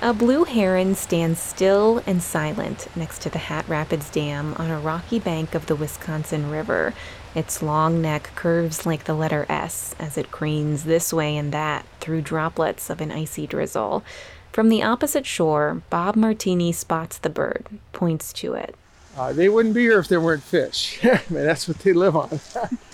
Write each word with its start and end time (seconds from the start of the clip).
A 0.00 0.14
blue 0.14 0.44
heron 0.44 0.94
stands 0.94 1.40
still 1.40 2.04
and 2.06 2.22
silent 2.22 2.86
next 2.94 3.20
to 3.22 3.30
the 3.30 3.38
Hat 3.38 3.68
Rapids 3.68 4.08
Dam 4.10 4.54
on 4.54 4.70
a 4.70 4.78
rocky 4.78 5.18
bank 5.18 5.56
of 5.56 5.66
the 5.66 5.74
Wisconsin 5.74 6.52
River. 6.52 6.94
Its 7.34 7.62
long 7.62 8.00
neck 8.00 8.30
curves 8.36 8.86
like 8.86 9.04
the 9.04 9.14
letter 9.14 9.44
S 9.48 9.96
as 9.98 10.16
it 10.16 10.30
cranes 10.30 10.84
this 10.84 11.12
way 11.12 11.36
and 11.36 11.50
that 11.52 11.84
through 11.98 12.20
droplets 12.20 12.90
of 12.90 13.00
an 13.00 13.10
icy 13.10 13.44
drizzle. 13.44 14.04
From 14.52 14.68
the 14.68 14.84
opposite 14.84 15.26
shore, 15.26 15.82
Bob 15.90 16.14
Martini 16.14 16.70
spots 16.70 17.18
the 17.18 17.28
bird, 17.28 17.66
points 17.92 18.32
to 18.34 18.54
it. 18.54 18.76
Uh, 19.16 19.32
they 19.32 19.48
wouldn't 19.48 19.74
be 19.74 19.82
here 19.82 19.98
if 19.98 20.06
there 20.06 20.20
weren't 20.20 20.44
fish. 20.44 21.00
I 21.02 21.20
mean, 21.28 21.44
that's 21.44 21.66
what 21.66 21.80
they 21.80 21.92
live 21.92 22.14
on. 22.14 22.38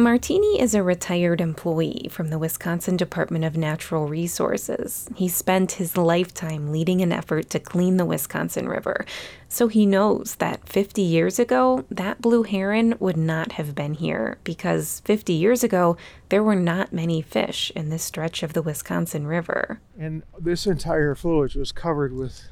Martini 0.00 0.60
is 0.60 0.76
a 0.76 0.82
retired 0.84 1.40
employee 1.40 2.06
from 2.08 2.28
the 2.28 2.38
Wisconsin 2.38 2.96
Department 2.96 3.44
of 3.44 3.56
Natural 3.56 4.06
Resources. 4.06 5.10
He 5.16 5.26
spent 5.26 5.72
his 5.72 5.96
lifetime 5.96 6.70
leading 6.70 7.00
an 7.00 7.10
effort 7.10 7.50
to 7.50 7.58
clean 7.58 7.96
the 7.96 8.04
Wisconsin 8.04 8.68
River, 8.68 9.04
so 9.48 9.66
he 9.66 9.86
knows 9.86 10.36
that 10.36 10.68
50 10.68 11.02
years 11.02 11.40
ago, 11.40 11.84
that 11.90 12.22
blue 12.22 12.44
heron 12.44 12.94
would 13.00 13.16
not 13.16 13.52
have 13.52 13.74
been 13.74 13.94
here 13.94 14.38
because 14.44 15.00
50 15.00 15.32
years 15.32 15.64
ago, 15.64 15.96
there 16.28 16.44
were 16.44 16.54
not 16.54 16.92
many 16.92 17.20
fish 17.20 17.72
in 17.74 17.88
this 17.88 18.04
stretch 18.04 18.44
of 18.44 18.52
the 18.52 18.62
Wisconsin 18.62 19.26
River. 19.26 19.80
And 19.98 20.22
this 20.38 20.64
entire 20.64 21.16
flowage 21.16 21.56
was 21.56 21.72
covered 21.72 22.12
with 22.12 22.48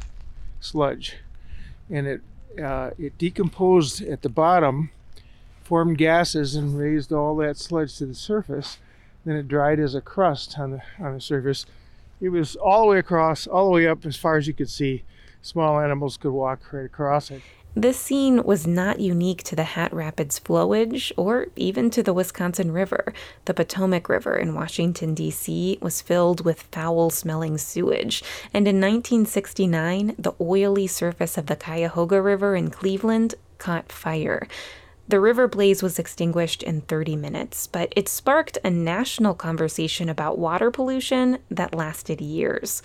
sludge, 0.59 1.19
and 1.89 2.09
it 2.09 2.23
uh, 2.61 2.91
it 2.99 3.17
decomposed 3.19 4.03
at 4.03 4.23
the 4.23 4.31
bottom 4.31 4.91
formed 5.67 5.99
gases 5.99 6.55
and 6.55 6.79
raised 6.79 7.13
all 7.13 7.35
that 7.37 7.57
sludge 7.57 7.99
to 7.99 8.07
the 8.07 8.15
surface. 8.15 8.79
Then 9.25 9.35
it 9.35 9.49
dried 9.49 9.81
as 9.81 9.97
a 9.97 10.01
crust 10.01 10.59
on 10.59 10.71
the 10.71 10.83
on 11.01 11.15
the 11.15 11.21
surface. 11.21 11.67
It 12.21 12.29
was 12.29 12.55
all 12.57 12.83
the 12.83 12.93
way 12.93 12.99
across, 12.99 13.47
all 13.47 13.67
the 13.67 13.73
way 13.73 13.87
up 13.87 14.07
as 14.07 14.17
far 14.17 14.37
as 14.37 14.47
you 14.47 14.55
could 14.55 14.71
see. 14.71 15.03
Small 15.43 15.81
animals 15.81 16.17
could 16.17 16.31
walk 16.31 16.73
right 16.73 16.87
across 16.87 17.31
it. 17.31 17.43
This 17.75 17.99
scene 17.99 18.43
was 18.43 18.67
not 18.67 19.01
unique 19.01 19.43
to 19.43 19.55
the 19.55 19.65
Hat 19.65 19.93
Rapids 19.93 20.41
flowage 20.41 21.13
or 21.17 21.49
even 21.57 21.91
to 21.91 22.03
the 22.03 22.15
Wisconsin 22.15 22.73
River. 22.73 23.13
The 23.45 23.53
Potomac 23.53 24.09
River 24.09 24.35
in 24.35 24.55
Washington, 24.55 25.13
D.C. 25.13 25.79
was 25.83 26.01
filled 26.01 26.43
with 26.43 26.63
foul 26.73 27.11
smelling 27.11 27.59
sewage. 27.59 28.23
And 28.55 28.67
in 28.67 28.77
1969, 28.77 30.15
the 30.19 30.33
oily 30.41 30.87
surface 30.87 31.37
of 31.37 31.47
the 31.47 31.57
Cuyahoga 31.57 32.23
River 32.23 32.57
in 32.57 32.71
Cleveland 32.71 33.35
caught 33.59 33.93
fire. 33.93 34.49
The 35.09 35.21
river 35.21 35.47
blaze 35.47 35.83
was 35.83 36.01
extinguished 36.01 36.65
in 36.65 36.81
30 36.81 37.15
minutes, 37.15 37.69
but 37.69 37.93
it 37.95 38.09
sparked 38.09 38.59
a 38.65 38.71
national 38.71 39.35
conversation 39.35 40.09
about 40.09 40.39
water 40.39 40.73
pollution 40.73 41.39
that 41.49 41.75
lasted 41.75 42.21
years. 42.21 42.83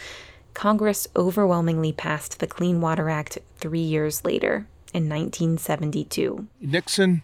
Congress 0.53 1.07
overwhelmingly 1.15 1.91
passed 1.91 2.39
the 2.39 2.45
Clean 2.45 2.79
Water 2.79 3.09
Act 3.09 3.39
three 3.57 3.79
years 3.79 4.23
later, 4.23 4.67
in 4.93 5.09
1972. 5.09 6.47
Nixon 6.59 7.23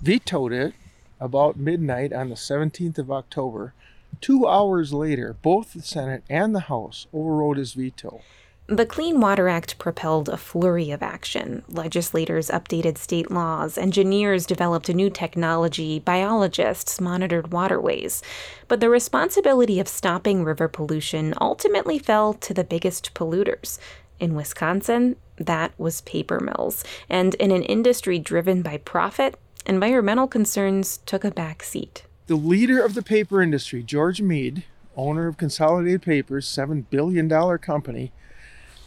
vetoed 0.00 0.52
it 0.52 0.74
about 1.20 1.56
midnight 1.56 2.12
on 2.12 2.28
the 2.28 2.34
17th 2.34 2.98
of 2.98 3.12
October. 3.12 3.74
Two 4.20 4.46
hours 4.48 4.92
later, 4.92 5.36
both 5.42 5.72
the 5.72 5.82
Senate 5.82 6.24
and 6.28 6.54
the 6.54 6.60
House 6.60 7.06
overrode 7.12 7.58
his 7.58 7.74
veto. 7.74 8.22
The 8.68 8.86
Clean 8.86 9.20
Water 9.20 9.48
Act 9.48 9.76
propelled 9.78 10.28
a 10.28 10.36
flurry 10.36 10.92
of 10.92 11.02
action. 11.02 11.64
Legislators 11.68 12.48
updated 12.48 12.96
state 12.96 13.28
laws, 13.28 13.76
engineers 13.76 14.46
developed 14.46 14.88
a 14.88 14.94
new 14.94 15.10
technology, 15.10 15.98
biologists 15.98 17.00
monitored 17.00 17.52
waterways. 17.52 18.22
But 18.68 18.78
the 18.78 18.88
responsibility 18.88 19.80
of 19.80 19.88
stopping 19.88 20.44
river 20.44 20.68
pollution 20.68 21.34
ultimately 21.40 21.98
fell 21.98 22.34
to 22.34 22.54
the 22.54 22.62
biggest 22.62 23.12
polluters. 23.14 23.80
In 24.20 24.34
Wisconsin, 24.36 25.16
that 25.36 25.72
was 25.76 26.02
paper 26.02 26.38
mills. 26.38 26.84
And 27.10 27.34
in 27.34 27.50
an 27.50 27.64
industry 27.64 28.20
driven 28.20 28.62
by 28.62 28.76
profit, 28.76 29.36
environmental 29.66 30.28
concerns 30.28 30.98
took 30.98 31.24
a 31.24 31.32
back 31.32 31.64
seat. 31.64 32.04
The 32.28 32.36
leader 32.36 32.80
of 32.80 32.94
the 32.94 33.02
paper 33.02 33.42
industry, 33.42 33.82
George 33.82 34.22
Mead, 34.22 34.62
owner 34.96 35.26
of 35.26 35.36
Consolidated 35.36 36.02
Papers, 36.02 36.46
$7 36.46 36.84
billion 36.90 37.28
company, 37.58 38.12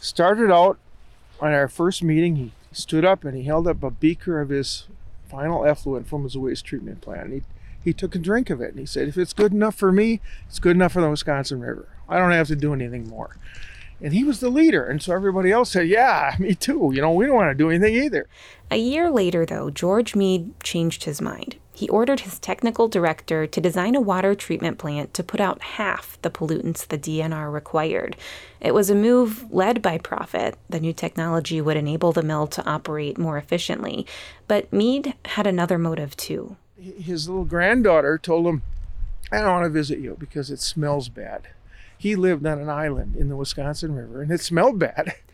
started 0.06 0.50
out 0.50 0.78
on 1.40 1.52
our 1.52 1.68
first 1.68 2.02
meeting. 2.02 2.36
He 2.36 2.52
stood 2.72 3.04
up 3.04 3.24
and 3.24 3.36
he 3.36 3.44
held 3.44 3.66
up 3.66 3.82
a 3.82 3.90
beaker 3.90 4.40
of 4.40 4.48
his 4.48 4.86
final 5.28 5.66
effluent 5.66 6.06
from 6.08 6.22
his 6.22 6.38
waste 6.38 6.64
treatment 6.64 7.00
plant. 7.00 7.32
He, 7.32 7.42
he 7.84 7.92
took 7.92 8.14
a 8.14 8.18
drink 8.18 8.48
of 8.48 8.60
it 8.60 8.70
and 8.70 8.78
he 8.78 8.86
said, 8.86 9.08
If 9.08 9.18
it's 9.18 9.32
good 9.32 9.52
enough 9.52 9.74
for 9.74 9.92
me, 9.92 10.20
it's 10.48 10.58
good 10.58 10.76
enough 10.76 10.92
for 10.92 11.02
the 11.02 11.10
Wisconsin 11.10 11.60
River. 11.60 11.88
I 12.08 12.18
don't 12.18 12.30
have 12.30 12.48
to 12.48 12.56
do 12.56 12.72
anything 12.72 13.08
more. 13.08 13.36
And 14.00 14.12
he 14.12 14.24
was 14.24 14.40
the 14.40 14.50
leader. 14.50 14.86
And 14.86 15.02
so 15.02 15.14
everybody 15.14 15.50
else 15.50 15.70
said, 15.70 15.88
Yeah, 15.88 16.36
me 16.38 16.54
too. 16.54 16.90
You 16.94 17.02
know, 17.02 17.12
we 17.12 17.26
don't 17.26 17.34
want 17.34 17.50
to 17.50 17.54
do 17.54 17.70
anything 17.70 17.94
either. 17.94 18.28
A 18.70 18.76
year 18.76 19.10
later, 19.10 19.44
though, 19.44 19.70
George 19.70 20.14
Mead 20.14 20.58
changed 20.62 21.04
his 21.04 21.20
mind. 21.20 21.56
He 21.76 21.90
ordered 21.90 22.20
his 22.20 22.38
technical 22.38 22.88
director 22.88 23.46
to 23.46 23.60
design 23.60 23.94
a 23.94 24.00
water 24.00 24.34
treatment 24.34 24.78
plant 24.78 25.12
to 25.12 25.22
put 25.22 25.40
out 25.40 25.60
half 25.60 26.18
the 26.22 26.30
pollutants 26.30 26.88
the 26.88 26.96
DNR 26.96 27.52
required. 27.52 28.16
It 28.62 28.72
was 28.72 28.88
a 28.88 28.94
move 28.94 29.52
led 29.52 29.82
by 29.82 29.98
profit. 29.98 30.56
The 30.70 30.80
new 30.80 30.94
technology 30.94 31.60
would 31.60 31.76
enable 31.76 32.12
the 32.12 32.22
mill 32.22 32.46
to 32.46 32.64
operate 32.64 33.18
more 33.18 33.36
efficiently. 33.36 34.06
But 34.48 34.72
Mead 34.72 35.12
had 35.26 35.46
another 35.46 35.76
motive, 35.76 36.16
too. 36.16 36.56
His 36.78 37.28
little 37.28 37.44
granddaughter 37.44 38.16
told 38.16 38.46
him, 38.46 38.62
I 39.30 39.40
don't 39.40 39.52
want 39.52 39.64
to 39.64 39.68
visit 39.68 39.98
you 39.98 40.16
because 40.18 40.50
it 40.50 40.60
smells 40.60 41.10
bad. 41.10 41.48
He 41.98 42.16
lived 42.16 42.46
on 42.46 42.58
an 42.58 42.70
island 42.70 43.16
in 43.16 43.28
the 43.28 43.36
Wisconsin 43.36 43.94
River 43.94 44.22
and 44.22 44.32
it 44.32 44.40
smelled 44.40 44.78
bad. 44.78 45.14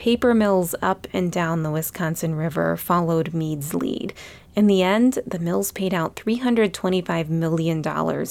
Paper 0.00 0.32
mills 0.32 0.74
up 0.80 1.06
and 1.12 1.30
down 1.30 1.62
the 1.62 1.70
Wisconsin 1.70 2.34
River 2.34 2.74
followed 2.78 3.34
Mead's 3.34 3.74
lead. 3.74 4.14
In 4.56 4.66
the 4.66 4.82
end, 4.82 5.18
the 5.26 5.38
mills 5.38 5.72
paid 5.72 5.92
out 5.92 6.16
$325 6.16 7.28
million 7.28 7.82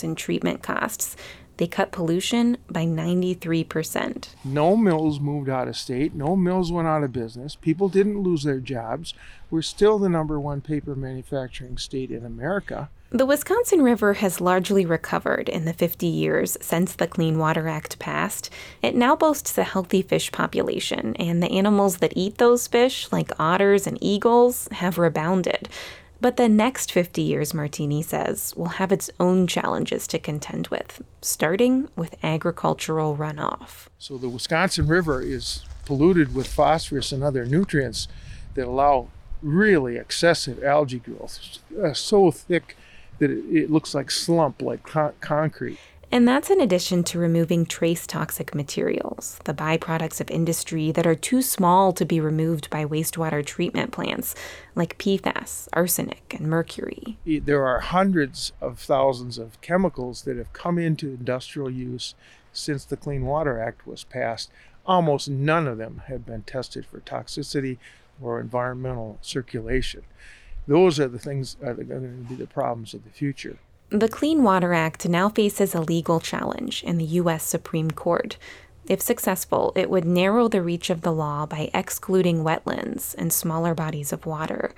in 0.01 0.15
treatment 0.15 0.63
costs. 0.63 1.15
They 1.59 1.67
cut 1.67 1.91
pollution 1.91 2.55
by 2.69 2.85
93%. 2.85 4.29
No 4.45 4.77
mills 4.77 5.19
moved 5.19 5.49
out 5.49 5.67
of 5.67 5.75
state. 5.75 6.15
No 6.15 6.37
mills 6.37 6.71
went 6.71 6.87
out 6.87 7.03
of 7.03 7.11
business. 7.11 7.57
People 7.57 7.89
didn't 7.89 8.23
lose 8.23 8.43
their 8.43 8.61
jobs. 8.61 9.13
We're 9.51 9.61
still 9.61 9.99
the 9.99 10.07
number 10.07 10.39
one 10.39 10.61
paper 10.61 10.95
manufacturing 10.95 11.77
state 11.77 12.11
in 12.11 12.23
America. 12.23 12.89
The 13.09 13.25
Wisconsin 13.25 13.81
River 13.81 14.13
has 14.13 14.39
largely 14.39 14.85
recovered 14.85 15.49
in 15.49 15.65
the 15.65 15.73
50 15.73 16.05
years 16.05 16.55
since 16.61 16.95
the 16.95 17.07
Clean 17.07 17.37
Water 17.37 17.67
Act 17.67 17.99
passed. 17.99 18.49
It 18.81 18.95
now 18.95 19.17
boasts 19.17 19.57
a 19.57 19.63
healthy 19.63 20.01
fish 20.01 20.31
population, 20.31 21.13
and 21.17 21.43
the 21.43 21.51
animals 21.51 21.97
that 21.97 22.13
eat 22.15 22.37
those 22.37 22.67
fish, 22.67 23.11
like 23.11 23.37
otters 23.37 23.85
and 23.85 23.97
eagles, 23.99 24.69
have 24.71 24.97
rebounded. 24.97 25.67
But 26.21 26.35
the 26.35 26.49
next 26.49 26.91
50 26.91 27.21
years, 27.21 27.53
Martini 27.53 28.01
says, 28.01 28.53
will 28.57 28.65
have 28.65 28.91
its 28.91 29.09
own 29.19 29.47
challenges 29.47 30.05
to 30.07 30.19
contend 30.19 30.67
with, 30.67 31.01
starting 31.21 31.87
with 31.95 32.15
agricultural 32.23 33.15
runoff. 33.15 33.87
So 33.97 34.17
the 34.17 34.27
Wisconsin 34.27 34.87
River 34.87 35.21
is 35.21 35.63
polluted 35.85 36.35
with 36.35 36.47
phosphorus 36.47 37.11
and 37.11 37.23
other 37.23 37.45
nutrients 37.45 38.07
that 38.55 38.67
allow 38.67 39.07
really 39.41 39.95
excessive 39.95 40.61
algae 40.63 40.99
growth, 40.99 41.59
uh, 41.81 41.93
so 41.93 42.31
thick 42.31 42.75
that 43.19 43.31
it, 43.31 43.71
looks 43.71 43.93
like 43.93 44.11
slump, 44.11 44.61
like 44.61 44.83
con- 44.83 45.13
concrete. 45.21 45.77
And 46.11 46.27
that's 46.27 46.49
in 46.49 46.59
addition 46.59 47.03
to 47.03 47.19
removing 47.19 47.67
trace 47.67 48.07
toxic 48.07 48.55
materials, 48.55 49.39
the 49.43 49.53
byproducts 49.53 50.19
of 50.19 50.31
industry 50.31 50.91
that 50.91 51.05
are 51.05 51.13
too 51.13 51.43
small 51.43 51.93
to 51.93 52.03
be 52.03 52.19
removed 52.19 52.67
by 52.71 52.83
wastewater 52.83 53.45
treatment 53.45 53.91
plants, 53.91 54.33
like 54.73 54.97
PFAS, 54.97 55.67
arsenic, 55.71 56.35
and 56.35 56.47
mercury. 56.47 57.19
There 57.25 57.63
are 57.63 57.79
hundreds 57.79 58.53
of 58.59 58.79
thousands 58.79 59.37
of 59.37 59.61
chemicals 59.61 60.23
that 60.23 60.37
have 60.37 60.51
come 60.51 60.79
into 60.79 61.09
industrial 61.09 61.69
use 61.69 62.15
since 62.51 62.85
the 62.85 62.97
Clean 62.97 63.23
Water 63.23 63.61
Act 63.61 63.85
was 63.85 64.03
passed. 64.03 64.49
Almost 64.87 65.29
none 65.29 65.67
of 65.67 65.77
them 65.77 66.01
have 66.07 66.25
been 66.25 66.41
tested 66.41 66.87
for 66.87 67.01
toxicity 67.01 67.77
or 68.19 68.39
environmental 68.39 69.19
circulation. 69.21 70.01
Those 70.67 70.99
are 70.99 71.07
the 71.07 71.19
things 71.19 71.55
that 71.61 71.79
are 71.79 71.83
going 71.83 72.25
to 72.25 72.29
be 72.29 72.35
the 72.35 72.47
problems 72.47 72.95
of 72.95 73.03
the 73.03 73.11
future. 73.11 73.59
The 73.91 74.07
Clean 74.07 74.43
Water 74.43 74.71
Act 74.71 75.09
now 75.09 75.29
faces 75.29 75.73
a 75.73 75.81
legal 75.81 76.19
challenge 76.19 76.83
in 76.83 76.99
the 76.99 77.05
U.S. 77.05 77.43
Supreme 77.43 77.89
Court. 77.89 78.37
If 78.87 79.01
successful, 79.01 79.73
it 79.75 79.89
would 79.89 80.05
narrow 80.05 80.47
the 80.47 80.61
reach 80.61 80.91
of 80.91 81.01
the 81.01 81.11
law 81.11 81.47
by 81.47 81.71
excluding 81.73 82.43
wetlands 82.43 83.15
and 83.17 83.33
smaller 83.33 83.73
bodies 83.73 84.13
of 84.13 84.27
water. 84.27 84.75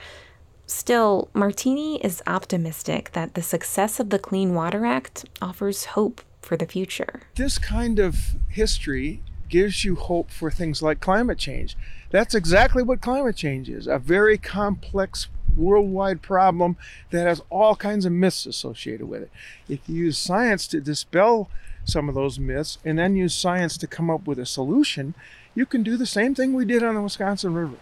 Still, 0.66 1.30
Martini 1.34 2.02
is 2.02 2.24
optimistic 2.26 3.12
that 3.12 3.34
the 3.34 3.42
success 3.42 4.00
of 4.00 4.12
the 4.12 4.20
Clean 4.20 4.54
Water 4.54 4.86
Act 4.86 5.26
offers 5.42 5.86
hope 5.86 6.22
for 6.42 6.56
the 6.56 6.66
future. 6.66 7.24
This 7.36 7.58
kind 7.58 8.00
of 8.00 8.16
history 8.48 9.22
gives 9.50 9.84
you 9.84 9.96
hope 9.96 10.32
for 10.32 10.50
things 10.50 10.82
like 10.82 11.02
climate 11.02 11.38
change. 11.38 11.76
That's 12.12 12.34
exactly 12.34 12.82
what 12.82 13.02
climate 13.02 13.36
change 13.36 13.70
is 13.70 13.88
a 13.88 14.00
very 14.00 14.38
complex 14.38 15.28
worldwide 15.58 16.22
problem 16.22 16.78
that 17.12 17.28
has 17.28 17.42
all 17.50 17.76
kinds 17.76 18.06
of 18.06 18.12
myths 18.12 18.46
associated 18.46 19.08
with 19.08 19.24
it. 19.24 19.32
If 19.68 19.80
you 19.88 20.06
use 20.06 20.18
science 20.18 20.68
to 20.68 20.82
dispel 20.82 21.50
some 21.84 22.10
of 22.10 22.16
those 22.16 22.40
myths 22.40 22.78
and 22.86 23.00
then 23.00 23.16
use 23.16 23.34
science 23.34 23.78
to 23.78 23.88
come 23.88 24.10
up 24.10 24.28
with 24.28 24.40
a 24.40 24.46
solution, 24.46 25.14
you 25.56 25.66
can 25.66 25.84
do 25.84 25.98
the 25.98 26.06
same 26.06 26.36
thing 26.36 26.54
we 26.54 26.66
did 26.66 26.84
on 26.84 26.96
the 26.96 27.02
Wisconsin 27.02 27.54
River. 27.54 27.76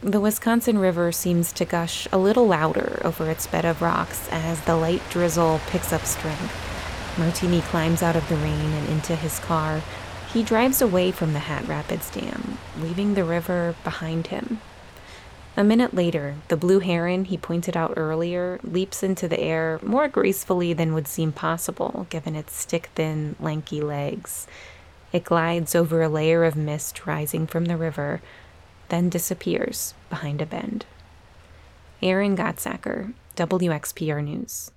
The 0.00 0.20
Wisconsin 0.20 0.78
River 0.78 1.10
seems 1.10 1.52
to 1.54 1.64
gush 1.64 2.06
a 2.12 2.18
little 2.18 2.46
louder 2.46 3.00
over 3.04 3.28
its 3.30 3.48
bed 3.48 3.64
of 3.64 3.82
rocks 3.82 4.28
as 4.30 4.60
the 4.60 4.76
light 4.76 5.02
drizzle 5.10 5.60
picks 5.66 5.92
up 5.92 6.04
strength. 6.04 6.54
Martini 7.18 7.60
climbs 7.62 8.00
out 8.00 8.14
of 8.14 8.28
the 8.28 8.36
rain 8.36 8.72
and 8.72 8.88
into 8.88 9.16
his 9.16 9.40
car. 9.40 9.82
He 10.32 10.44
drives 10.44 10.80
away 10.80 11.10
from 11.10 11.32
the 11.32 11.40
Hat 11.40 11.66
Rapids 11.66 12.10
Dam, 12.10 12.58
leaving 12.78 13.14
the 13.14 13.24
river 13.24 13.74
behind 13.82 14.28
him. 14.28 14.60
A 15.58 15.64
minute 15.64 15.92
later, 15.92 16.36
the 16.46 16.56
blue 16.56 16.78
heron 16.78 17.24
he 17.24 17.36
pointed 17.36 17.76
out 17.76 17.94
earlier 17.96 18.60
leaps 18.62 19.02
into 19.02 19.26
the 19.26 19.40
air 19.40 19.80
more 19.82 20.06
gracefully 20.06 20.72
than 20.72 20.94
would 20.94 21.08
seem 21.08 21.32
possible 21.32 22.06
given 22.10 22.36
its 22.36 22.54
stick 22.54 22.90
thin, 22.94 23.34
lanky 23.40 23.80
legs. 23.80 24.46
It 25.12 25.24
glides 25.24 25.74
over 25.74 26.00
a 26.00 26.08
layer 26.08 26.44
of 26.44 26.54
mist 26.54 27.04
rising 27.06 27.48
from 27.48 27.64
the 27.64 27.76
river 27.76 28.20
then 28.88 29.08
disappears 29.08 29.94
behind 30.10 30.40
a 30.40 30.46
bend. 30.46 30.86
Aaron 32.00 32.36
Gottsacker, 32.36 33.12
WXPR 33.34 34.22
News. 34.22 34.70